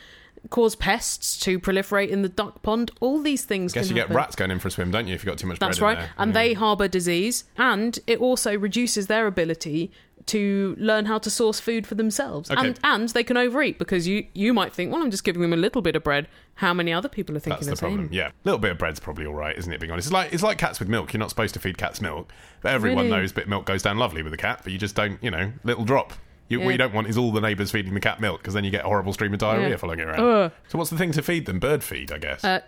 [0.48, 2.90] cause pests to proliferate in the duck pond.
[3.00, 5.14] All these things Guess can you get rats going in for a swim, don't you?
[5.14, 5.68] If you've got too much bread.
[5.68, 5.98] That's bread right.
[5.98, 6.14] in there.
[6.16, 6.42] And Yeah.
[6.42, 7.44] they harbour disease.
[7.58, 9.90] And it also reduces their ability
[10.28, 12.50] to learn how to source food for themselves.
[12.50, 12.60] Okay.
[12.68, 15.52] And and they can overeat because you, you might think, well, I'm just giving them
[15.52, 16.28] a little bit of bread.
[16.54, 18.08] How many other people are thinking That's the the, problem.
[18.08, 18.12] same?
[18.12, 19.78] Yeah, a little bit of bread's probably all right, isn't it?
[19.80, 21.12] Being honest, it's like it's like cats with milk.
[21.12, 23.16] You're not supposed to feed cats milk, but everyone Really?
[23.16, 24.60] knows bit of milk goes down lovely with a cat.
[24.64, 26.12] But you just don't, you know, little drop.
[26.48, 28.64] You, What you don't want is all the neighbours feeding the cat milk because then
[28.64, 29.76] you get a horrible stream of diarrhea Yeah.
[29.76, 30.20] following it around.
[30.20, 30.52] Ugh.
[30.68, 31.58] So what's the thing to feed them?
[31.58, 32.42] Bird feed, I guess.
[32.42, 32.60] Uh,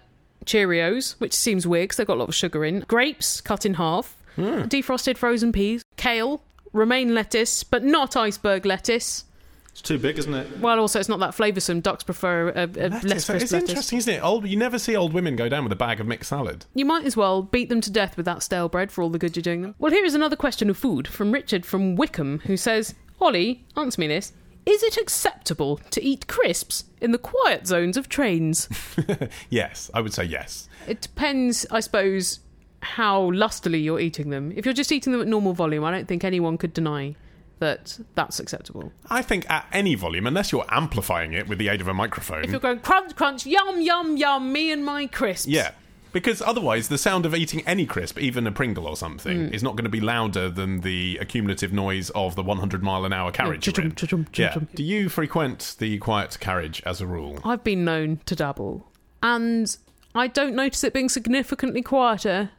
[0.45, 2.81] Cheerios, which seems weird because they've got a lot of sugar in.
[2.81, 4.17] Grapes cut in half.
[4.37, 4.63] Hmm.
[4.69, 5.83] Defrosted frozen peas.
[5.97, 6.43] Kale.
[6.73, 9.25] Romaine lettuce, but not iceberg lettuce.
[9.73, 10.59] It's too big, isn't it?
[10.59, 11.81] Well, also, it's not that flavoursome.
[11.83, 13.05] Ducks prefer a, a Lettuce.
[13.05, 13.69] less crisp it's lettuce.
[13.71, 14.19] interesting, isn't it?
[14.25, 16.67] Old, you never see old women go down with a bag of mixed salad.
[16.75, 19.19] You might as well beat them to death with that stale bread for all the
[19.19, 19.75] good you're doing them.
[19.79, 24.01] Well, here is another question of food from Richard from Wickham, who says, Olly, answer
[24.01, 24.33] me this.
[24.67, 28.69] Is it acceptable to eat crisps in the quiet zones of trains?
[29.51, 30.69] Yes, I would say yes.
[30.89, 32.41] It depends, I suppose,
[32.83, 34.53] how lustily you're eating them.
[34.57, 37.15] If you're just eating them at normal volume, I don't think anyone could deny
[37.59, 38.91] that that's acceptable.
[39.11, 42.45] I think at any volume, unless you're amplifying it with the aid of a microphone.
[42.45, 45.47] If you're going crunch, crunch, yum, yum, yum, me and my crisps.
[45.47, 45.73] Yeah.
[46.13, 49.53] Because otherwise, the sound of eating any crisp, even a Pringle or something, Mm.
[49.55, 53.13] is not going to be louder than the accumulative noise of the 100 mile an
[53.13, 53.69] hour carriage.
[53.69, 53.75] in.
[53.75, 54.49] chum, chum, Yeah.
[54.55, 54.69] chum.
[54.75, 57.39] Do you frequent the quiet carriage as a rule?
[57.45, 58.89] I've been known to dabble,
[59.23, 59.77] and
[60.13, 62.51] I don't notice it being significantly quieter.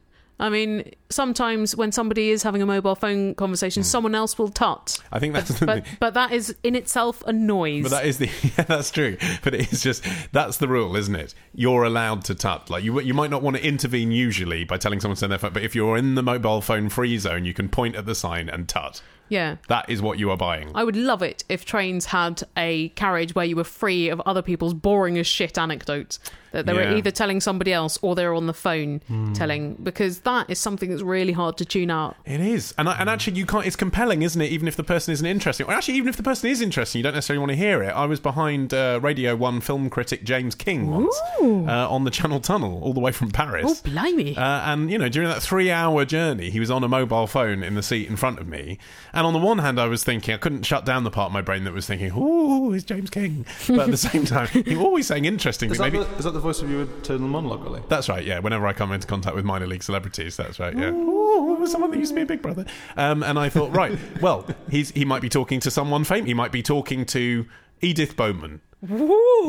[0.42, 3.86] I mean, sometimes when somebody is having a mobile phone conversation, hmm.
[3.86, 4.98] someone else will tut.
[5.12, 7.84] I think that's But but that is in itself a noise.
[7.84, 8.26] But that is the
[8.58, 9.18] yeah, that's true.
[9.44, 11.36] But it is just that's the rule, isn't it?
[11.54, 12.72] You're allowed to tut.
[12.72, 15.40] Like you, you might not want to intervene usually by telling someone to send their
[15.40, 18.16] phone, but if you're in the mobile phone free zone, you can point at the
[18.16, 19.04] sign and tut.
[19.32, 19.56] Yeah.
[19.70, 20.70] That is what you are buying.
[20.76, 24.42] I would love it if trains had a carriage where you were free of other
[24.44, 26.20] people's boring as shit anecdotes.
[26.52, 26.92] That they Yeah.
[26.92, 29.00] Were either telling somebody else or they were on the phone
[29.34, 32.18] telling, because that is something that's really hard to tune out.
[32.26, 33.66] It is, and I, and actually, you can't.
[33.66, 34.52] It's compelling, isn't it?
[34.52, 37.04] Even if the person isn't interesting, or actually, even if the person is interesting, you
[37.04, 37.92] don't necessarily want to hear it.
[37.92, 42.42] I was behind uh, Radio One film critic James King once uh, on the Channel
[42.42, 43.66] Tunnel, all the way from Paris.
[43.86, 44.36] Oh, blimey.
[44.36, 47.76] Uh, and you know, during that three-hour journey, he was on a mobile phone in
[47.76, 48.78] the seat in front of me.
[49.14, 51.34] And on the one hand, I was thinking I couldn't shut down the part of
[51.34, 54.76] my brain that was thinking, "Ooh, it's James King," but at the same time, he
[54.76, 55.70] was always saying interesting.
[55.72, 55.92] Is things.
[55.92, 57.82] that, Maybe the, is that the voice of your internal monologue, Olly?
[57.90, 58.40] that's right, yeah.
[58.40, 60.92] Whenever I come into contact with minor league celebrities, that's right, yeah.
[60.92, 62.66] Ooh, someone that used to be a big brother.
[62.98, 66.28] Um, and I thought, right, well, he's he might be talking to someone famous.
[66.28, 67.46] He might be talking to
[67.82, 68.62] Edith Bowman.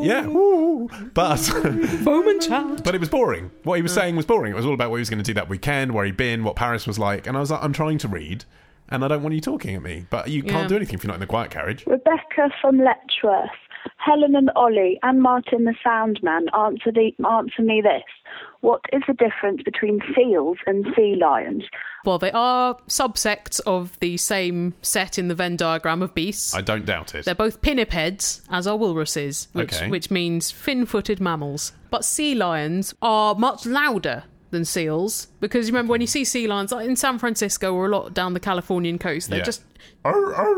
[0.02, 0.90] Yeah, ooh.
[1.14, 1.50] but
[2.04, 2.84] Bowman chat.
[2.84, 3.50] but it was boring.
[3.62, 4.52] What he was saying was boring.
[4.52, 6.44] It was all about what he was going to do that weekend, where he'd been,
[6.44, 7.26] what Paris was like.
[7.26, 8.44] And I was like, I'm trying to read,
[8.92, 10.06] and I don't want you talking at me.
[10.10, 10.52] But you Yeah.
[10.52, 11.84] can't do anything if you're not in the quiet carriage.
[11.86, 13.50] Rebecca from Letchworth.
[13.96, 18.04] Helen and Olly and Martin the Soundman answer, the, answer me this.
[18.60, 21.64] What is the difference between seals and sea lions?
[22.04, 26.54] Well, they are subsects of the same set in the Venn diagram of beasts.
[26.54, 27.24] I don't doubt it.
[27.24, 29.88] They're both pinnipeds, as are walruses, which, Okay.
[29.90, 31.72] which means fin footed mammals.
[31.90, 36.46] But sea lions are much louder than seals because you remember when you see sea
[36.46, 39.44] lions like in San Francisco or a lot down the Californian coast, they're Yeah.
[39.44, 39.62] just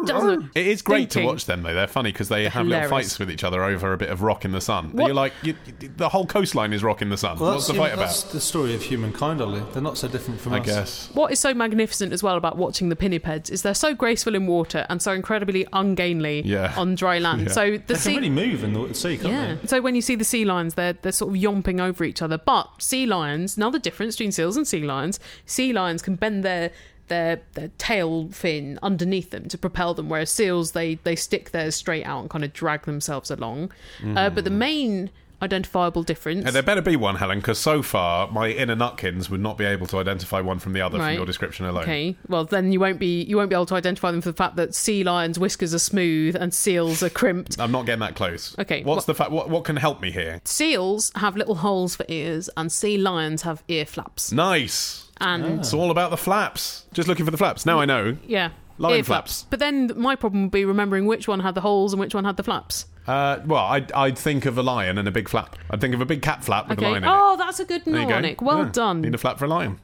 [0.07, 1.27] doesn't- It is great to thinking.
[1.29, 1.75] watch them though.
[1.75, 4.45] They're funny because they have little fights with each other over a bit of rock
[4.45, 4.91] in the sun.
[4.93, 5.55] What- You're like, you,
[5.97, 7.39] the whole coastline is rock in the sun.
[7.39, 8.33] Well, What's that's, the fight that's about?
[8.33, 9.63] the story of humankind, Olly.
[9.73, 10.67] They're not so different from I us.
[10.67, 11.11] guess.
[11.15, 14.47] What is so magnificent as well about watching the pinnipeds is they're so graceful in
[14.47, 16.73] water and so incredibly ungainly Yeah.
[16.77, 17.35] on dry land.
[17.45, 17.49] Yeah.
[17.53, 19.55] So the They can sea, really move in the sea, can't yeah.
[19.61, 19.67] they?
[19.67, 22.39] So when you see the sea lions, they're they're sort of yomping over each other.
[22.39, 25.21] But sea lions, another difference between seals and sea lions.
[25.47, 26.71] Sea lions can bend their
[27.09, 31.75] their their tail fin underneath them to propel them, whereas seals they they stick theirs
[31.75, 33.71] straight out and kind of drag themselves along.
[34.17, 35.11] Uh, but the main
[35.45, 36.45] identifiable difference.
[36.45, 39.65] Yeah, there better be one, Helen, because so far my inner nutkins would not be
[39.65, 41.85] able to identify one from the other from your description alone.
[41.85, 44.37] Okay, well then you won't be you won't be able to identify them for the
[44.37, 47.61] fact that sea lions' whiskers are smooth and seals are crimped.
[47.61, 48.57] I'm not getting that close.
[48.59, 49.31] Okay, What's what- the fact?
[49.31, 50.41] What, what can help me here?
[50.45, 54.33] Seals have little holes for ears, and sea lions have ear flaps.
[54.33, 55.11] Nice.
[55.21, 55.61] And ah.
[55.61, 56.87] It's all about the flaps.
[56.93, 57.65] Just looking for the flaps.
[57.65, 58.17] Now I know.
[58.27, 59.47] yeah, Lion ear flaps.
[59.51, 62.25] But then my problem would be remembering which one had the holes and which one
[62.25, 62.87] had the flaps.
[63.07, 65.57] Uh, well, I'd, I'd think of a lion and a big flap.
[65.71, 67.09] I'd think of a big cat flap with a lion in it.
[67.13, 68.07] Oh, that's a good There you go.
[68.07, 68.41] mnemonic.
[68.41, 68.71] Well Yeah.
[68.73, 69.01] done.
[69.03, 69.79] Need a flap for a lion.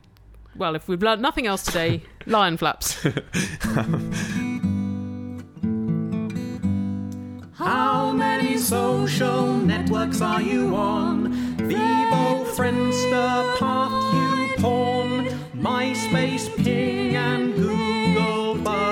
[0.57, 2.97] Well, if we've learned nothing else today, lion flaps.
[7.53, 11.33] How many social networks are you on?
[11.59, 13.91] Bebo, Friendster, Path,
[14.59, 18.90] YouPorn, MySpace, Ping, and Google Buzz.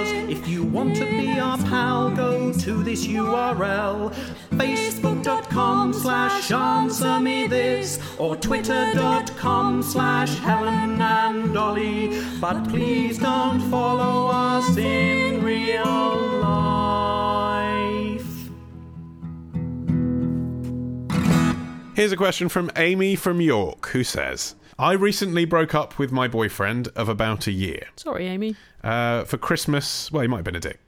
[0.72, 4.14] Want to be our pal, go to this URL.
[4.50, 12.22] Facebook.com slash answer me this or twitter.com slash Helen and Dolly.
[12.38, 15.86] But please don't follow us in real
[16.40, 17.18] life.
[21.94, 26.28] Here's a question from Amy from York who says I recently broke up with my
[26.28, 27.88] boyfriend of about a year.
[27.96, 28.54] Sorry, Amy.
[28.84, 30.78] Uh, for Christmas, well, he might have been a dick.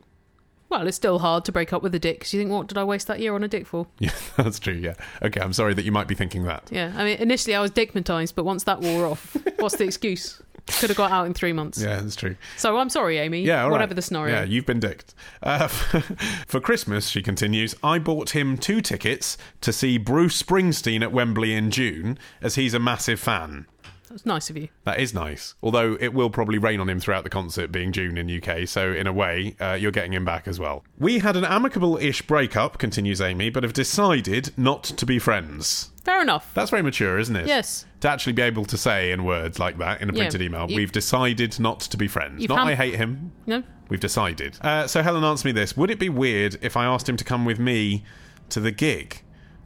[0.69, 2.79] Well, it's still hard to break up with a dick 'cause you think, what did
[2.79, 3.89] I waste that year on a dick for?
[3.99, 4.95] Yeah, that's true, yeah.
[5.21, 6.69] Okay, I'm sorry that you might be thinking that.
[6.71, 10.41] Yeah, I mean, initially I was dickmatized, but once that wore off, what's the excuse?
[10.79, 11.83] Could have got out in three months.
[11.83, 12.37] Yeah, that's true.
[12.57, 13.43] So I'm sorry, Amy.
[13.43, 13.97] Yeah, all whatever right.
[13.97, 14.37] the scenario.
[14.37, 15.15] Yeah, you've been dicked.
[15.43, 15.67] Uh,
[16.47, 21.55] for Christmas, she continues, I bought him two tickets to see Bruce Springsteen at Wembley
[21.55, 23.67] in June, as he's a massive fan.
[24.11, 24.69] That's nice of you.
[24.85, 25.55] That is nice.
[25.63, 28.67] Although it will probably rain on him throughout the concert, being June in UK.
[28.69, 30.83] So in a way, uh, you're getting him back as well.
[30.99, 35.91] We had an amicable-ish breakup, continues Amy, but have decided not to be friends.
[36.05, 36.51] Fair enough.
[36.55, 37.47] That's very mature, isn't it?
[37.47, 37.87] Yes.
[38.01, 40.19] To actually be able to say in words like that in a Yeah.
[40.23, 42.43] printed email, You- we've decided not to be friends.
[42.43, 43.31] You've Not ham- I hate him.
[43.47, 43.63] No?
[43.89, 44.57] We've decided.
[44.61, 47.25] Uh, so Helen, answer me this: Would it be weird if I asked him to
[47.25, 48.03] come with me
[48.49, 49.23] to the gig?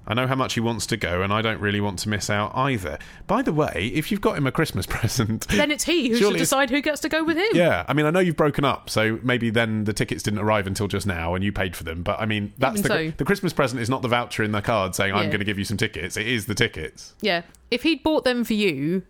[0.07, 2.29] I know how much he wants to go, and I don't really want to miss
[2.29, 2.99] out either.
[3.27, 6.37] By the way, if you've got him a Christmas present, Then it's he who should
[6.37, 7.49] decide who gets to go with him.
[7.55, 10.67] yeah, I mean, I know you've broken up, so maybe then the tickets didn't arrive
[10.67, 12.03] until just now, and you paid for them.
[12.03, 13.13] But I mean, that's the so.
[13.17, 15.29] the Christmas present is not the voucher in the card saying I'm Yeah.
[15.31, 16.17] going to give you some tickets.
[16.19, 17.15] It is the tickets.
[17.23, 17.43] Yeah.
[17.71, 19.05] If he'd bought them for you,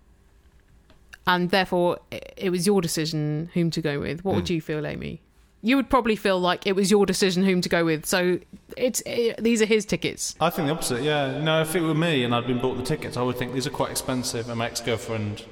[1.27, 1.99] and therefore
[2.37, 4.37] it was your decision whom to go with, what Hmm.
[4.37, 5.23] would you feel, Amy?
[5.65, 8.05] You would probably feel like it was your decision whom to go with.
[8.05, 8.39] So
[8.77, 10.37] it's it, these are his tickets.
[10.39, 11.41] I think the opposite, yeah.
[11.41, 13.67] No, if it were me and I'd been bought the tickets, I would think these
[13.67, 15.43] are quite expensive, and my ex girlfriend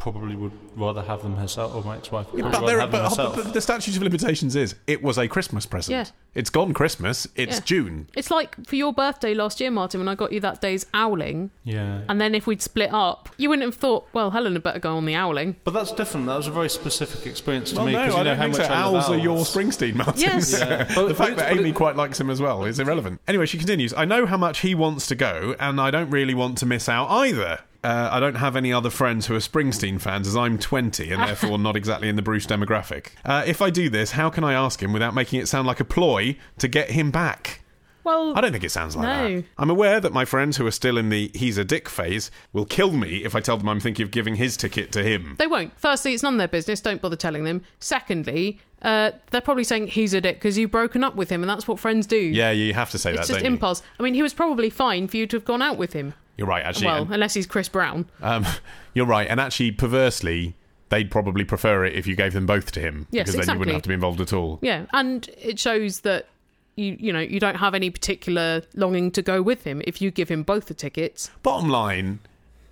[0.00, 3.52] probably would rather have them herself, or my ex wife would But, there, but, but
[3.54, 5.92] the statute of limitations is it was a Christmas present.
[5.92, 6.04] Yeah.
[6.34, 7.26] It's gone Christmas.
[7.36, 7.64] It's Yeah.
[7.64, 8.08] June.
[8.16, 11.50] It's like for your birthday last year, Martin, when I got you that day's owling,
[11.64, 12.00] yeah.
[12.08, 14.96] and then if we'd split up, you wouldn't have thought, well, Helen had better go
[14.96, 15.56] on the owling.
[15.64, 16.26] But that's different.
[16.26, 18.38] That was a very specific experience to Well, me no, because I you know don't
[18.38, 18.62] how much so.
[18.64, 19.36] I love Owls are your.
[19.38, 20.20] Springsteen, Martin.
[20.20, 20.52] Yes.
[20.58, 20.84] Yeah.
[20.84, 23.20] the But- fact but that it- Amy quite likes him as well is irrelevant.
[23.28, 23.92] Anyway, she continues.
[23.94, 26.88] I know how much he wants to go, and I don't really want to miss
[26.88, 27.60] out either.
[27.82, 31.22] Uh, I don't have any other friends who are Springsteen fans, as I'm 20 and
[31.22, 33.08] therefore not exactly in the Bruce demographic.
[33.24, 35.80] Uh, if I do this, how can I ask him without making it sound like
[35.80, 37.62] a ploy to get him back?
[38.02, 39.36] Well, I don't think it sounds like No.
[39.36, 39.44] that.
[39.58, 42.64] I'm aware that my friends who are still in the he's a dick phase will
[42.64, 45.36] kill me if I tell them I'm thinking of giving his ticket to him.
[45.38, 45.72] They won't.
[45.78, 46.80] Firstly, it's none of their business.
[46.80, 47.62] Don't bother telling them.
[47.78, 51.50] Secondly, uh, they're probably saying he's a dick because you've broken up with him, and
[51.50, 52.16] that's what friends do.
[52.16, 53.52] Yeah, you have to say it's that, just don't you?
[53.54, 53.82] impulse.
[53.98, 56.14] I mean, he was probably fine for you to have gone out with him.
[56.40, 56.86] You're right, actually.
[56.86, 58.06] well, and- unless he's Chris Brown.
[58.22, 58.46] Um,
[58.94, 60.56] you're right, and actually, perversely,
[60.88, 63.58] they'd probably prefer it if you gave them both to him, Yes, because then you
[63.58, 64.58] wouldn't have to be involved at all.
[64.62, 66.28] Yeah, and it shows that
[66.76, 70.10] you you know you don't have any particular longing to go with him if you
[70.10, 71.30] give him both the tickets.
[71.42, 72.20] Bottom line,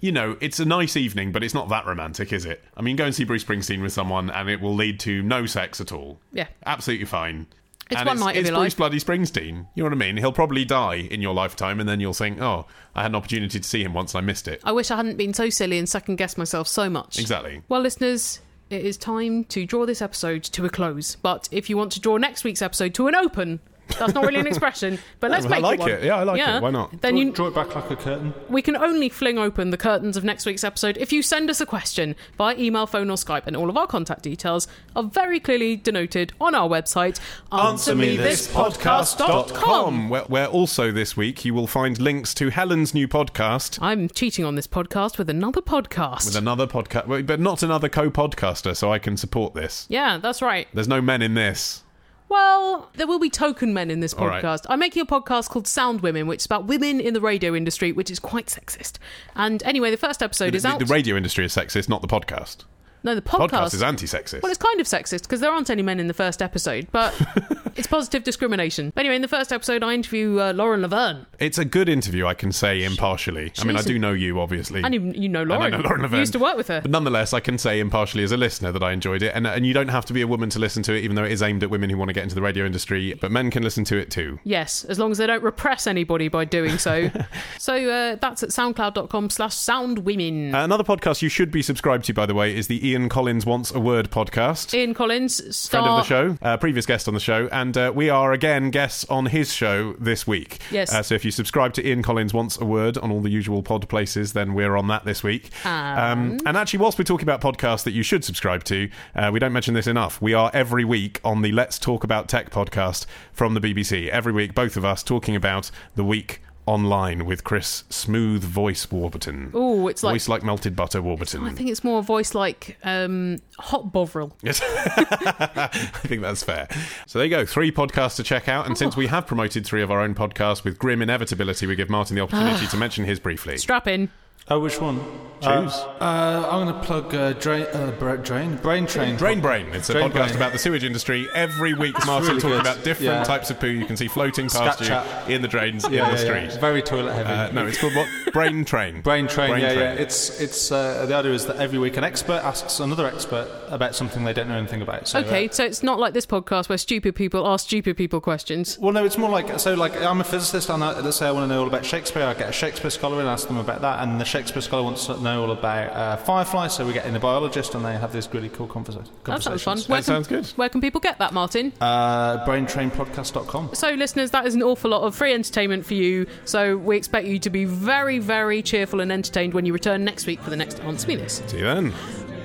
[0.00, 2.64] you know, it's a nice evening, but it's not that romantic, is it?
[2.74, 5.44] I mean, go and see Bruce Springsteen with someone, and it will lead to no
[5.44, 6.18] sex at all.
[6.32, 6.46] Yeah.
[6.64, 7.48] absolutely fine.
[7.90, 8.76] It's and one it's, night it's Bruce life.
[8.76, 9.66] Bloody Springsteen.
[9.74, 10.16] You know what I mean?
[10.18, 13.58] He'll probably die in your lifetime, and then you'll think, "Oh, I had an opportunity
[13.58, 15.78] to see him once, and I missed it." I wish I hadn't been so silly
[15.78, 17.18] and second guessed myself so much.
[17.18, 17.62] Exactly.
[17.68, 21.16] Well, listeners, it is time to draw this episode to a close.
[21.16, 24.40] But if you want to draw next week's episode to an open, that's not really
[24.40, 25.64] an expression, but let's make it.
[25.64, 25.90] I make like one.
[25.90, 26.04] it.
[26.04, 26.62] Yeah, I like it.
[26.62, 27.00] Why not?
[27.00, 28.34] Then draw, you, draw it back like a curtain.
[28.48, 31.60] we can only fling open the curtains of next week's episode if you send us
[31.60, 35.40] a question via email, phone, or Skype, and all of our contact details are very
[35.40, 37.20] clearly denoted on our website,
[37.52, 44.08] AnswerMeThisPodcast.com, where, where also this week you will find links to Helen's new podcast I'm
[44.08, 46.26] cheating on this podcast with another podcast.
[46.26, 49.86] with another podcast, but not another co-podcaster, so I can support this.
[49.88, 50.68] yeah, that's right.
[50.74, 51.84] There's no men in this.
[52.28, 54.42] Well, there will be token men in this All right.
[54.44, 54.66] podcast.
[54.68, 57.92] I'm making a podcast called Sound Women, which is about women in the radio industry,
[57.92, 58.98] which is quite sexist.
[59.34, 60.78] And anyway, the first episode is The, out.
[60.78, 62.64] the radio industry is sexist, not the podcast.
[63.02, 64.42] no, the Podcast, podcast, is anti-sexist.
[64.42, 67.14] Well, it's kind of sexist because there aren't any men in the first episode, but
[67.78, 68.92] it's positive discrimination.
[68.96, 71.26] Anyway, in the first episode, I interview uh, Lauren Laverne.
[71.38, 73.52] It's a good interview, I can say impartially.
[73.58, 74.82] I mean, I do know you, obviously.
[74.82, 76.20] And you, you know And I know Lauren You Laverne.
[76.20, 76.80] used to work with her.
[76.80, 79.32] But nonetheless, I can say impartially as a listener that I enjoyed it.
[79.34, 81.24] And, and you don't have to be a woman to listen to it, even though
[81.24, 83.14] it is aimed at women who want to get into the radio industry.
[83.14, 84.40] But men can listen to it too.
[84.42, 87.10] Yes, as long as they don't repress anybody by doing so.
[87.58, 90.52] so uh, that's at soundcloud.com slash soundwomen.
[90.52, 93.46] Uh, another podcast you should be subscribed to, by the way, is the Ian Collins
[93.46, 94.74] Wants a Word podcast.
[94.74, 95.82] Ian Collins, star...
[95.82, 98.70] Friend of the show, uh, previous guest on the show, and uh, we are again
[98.70, 100.58] guests on his show this week.
[100.70, 100.92] Yes.
[100.92, 103.62] Uh, so if you subscribe to Ian Collins Wants a Word on all the usual
[103.62, 105.50] pod places, then we're on that this week.
[105.66, 109.38] Um, and actually, whilst we're talking about podcasts that you should subscribe to, uh, we
[109.38, 110.20] don't mention this enough.
[110.20, 114.08] We are every week on the Let's Talk About Tech podcast from the BBC.
[114.08, 119.50] Every week, both of us talking about the week online with Chris Smooth Voice Warburton.
[119.54, 121.44] Oh, it's like- voice like melted butter Warburton.
[121.44, 124.36] I think it's more voice like um, Hot Bovril.
[124.42, 125.68] Yes, I
[126.06, 126.68] think that's fair.
[127.06, 128.66] So there you go, three podcasts to check out.
[128.66, 128.98] And since Oh.
[128.98, 132.22] we have promoted three of our own podcasts with grim inevitability, we give Martin the
[132.22, 133.56] opportunity to mention his briefly.
[133.58, 134.10] Strap in.
[134.50, 135.00] Oh, which one?
[135.40, 135.50] Choose.
[135.72, 139.14] Uh, uh, I'm going to plug uh, drain, uh, Bra- drain, Brain Train.
[139.14, 139.66] Drain Brain.
[139.72, 140.36] It's a Drain podcast Brain.
[140.36, 141.28] about the sewage industry.
[141.32, 142.60] Every week, Martin really talking good.
[142.62, 143.22] about different Yeah.
[143.22, 145.30] types of poo you can see floating Scat past you chat.
[145.30, 146.48] in the drains Yeah, in yeah, the yeah.
[146.48, 146.60] street.
[146.60, 147.30] Very toilet heavy.
[147.30, 148.08] Uh, no, it's called what?
[148.32, 149.00] Brain Train.
[149.02, 149.78] Brain train, Brain yeah, Train.
[149.96, 150.02] yeah.
[150.02, 153.94] It's it's uh, the idea is that every week an expert asks another expert about
[153.94, 155.06] something they don't know anything about.
[155.06, 158.20] So, uh, Okay, so it's not like this podcast where stupid people ask stupid people
[158.20, 158.76] questions.
[158.80, 159.74] well, no, it's more like so.
[159.74, 162.24] Like I'm a physicist, and I, let's say I want to know all about Shakespeare.
[162.24, 165.06] I get a Shakespeare scholar and ask them about that, and the Shakespeare scholar wants
[165.06, 166.74] to know all about uh, fireflies.
[166.74, 169.64] So we get in a biologist, and they have this really cool conversa- That sounds
[169.64, 169.86] conversations.
[169.86, 169.96] fun.
[169.96, 170.46] That sounds good.
[170.56, 171.72] Where can people get that, Martin?
[171.80, 173.70] Uh, braintrainpodcast.com.
[173.74, 176.26] So, listeners, that is an awful lot of free entertainment for you.
[176.44, 180.26] So, we expect you to be very, very cheerful and entertained when you return next
[180.26, 181.42] week for the next Answer Me This.
[181.46, 181.92] See you then.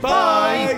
[0.02, 0.74] Bye.